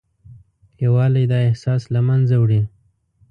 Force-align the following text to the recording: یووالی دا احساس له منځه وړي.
یووالی 0.83 1.25
دا 1.31 1.39
احساس 1.49 1.83
له 1.93 2.01
منځه 2.07 2.35
وړي. 2.41 2.61